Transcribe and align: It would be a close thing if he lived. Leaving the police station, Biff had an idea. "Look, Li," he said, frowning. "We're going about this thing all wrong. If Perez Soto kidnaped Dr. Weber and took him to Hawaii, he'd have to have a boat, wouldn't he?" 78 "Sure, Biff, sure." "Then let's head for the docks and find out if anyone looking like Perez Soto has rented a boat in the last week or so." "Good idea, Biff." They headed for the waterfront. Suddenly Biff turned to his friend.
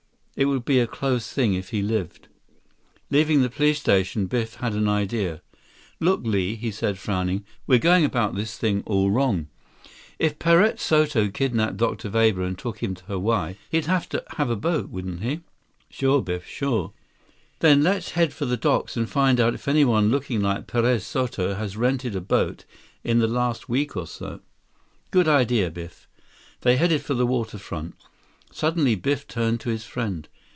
It 0.37 0.45
would 0.45 0.63
be 0.63 0.79
a 0.79 0.87
close 0.87 1.31
thing 1.31 1.53
if 1.55 1.69
he 1.69 1.81
lived. 1.83 2.27
Leaving 3.11 3.41
the 3.41 3.49
police 3.49 3.79
station, 3.79 4.25
Biff 4.25 4.55
had 4.55 4.73
an 4.73 4.87
idea. 4.87 5.41
"Look, 5.99 6.21
Li," 6.23 6.55
he 6.55 6.71
said, 6.71 6.97
frowning. 6.97 7.45
"We're 7.67 7.77
going 7.79 8.05
about 8.05 8.33
this 8.33 8.57
thing 8.57 8.81
all 8.87 9.11
wrong. 9.11 9.49
If 10.17 10.39
Perez 10.39 10.81
Soto 10.81 11.27
kidnaped 11.27 11.75
Dr. 11.77 12.09
Weber 12.09 12.43
and 12.43 12.57
took 12.57 12.79
him 12.81 12.95
to 12.95 13.03
Hawaii, 13.03 13.55
he'd 13.69 13.85
have 13.87 14.07
to 14.09 14.23
have 14.37 14.49
a 14.49 14.55
boat, 14.55 14.89
wouldn't 14.89 15.19
he?" 15.21 15.41
78 15.89 15.89
"Sure, 15.95 16.21
Biff, 16.23 16.45
sure." 16.47 16.93
"Then 17.59 17.83
let's 17.83 18.11
head 18.11 18.33
for 18.33 18.45
the 18.45 18.57
docks 18.57 18.95
and 18.95 19.09
find 19.09 19.37
out 19.39 19.53
if 19.53 19.67
anyone 19.67 20.09
looking 20.09 20.41
like 20.41 20.65
Perez 20.65 21.05
Soto 21.05 21.55
has 21.55 21.77
rented 21.77 22.15
a 22.15 22.21
boat 22.21 22.63
in 23.03 23.19
the 23.19 23.27
last 23.27 23.67
week 23.69 23.95
or 23.97 24.07
so." 24.07 24.39
"Good 25.11 25.27
idea, 25.27 25.69
Biff." 25.69 26.07
They 26.61 26.77
headed 26.77 27.01
for 27.01 27.13
the 27.15 27.27
waterfront. 27.27 27.95
Suddenly 28.53 28.95
Biff 28.95 29.29
turned 29.29 29.61
to 29.61 29.69
his 29.69 29.85
friend. 29.85 30.27